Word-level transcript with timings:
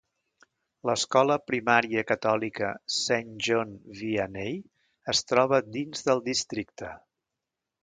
L'escola 0.89 1.35
primària 1.49 2.03
catòlica 2.11 2.71
Saint 2.95 3.29
John 3.49 3.77
Vianney 4.01 4.57
es 5.15 5.23
troba 5.33 5.63
dins 5.79 6.05
del 6.11 6.27
districte. 6.33 6.93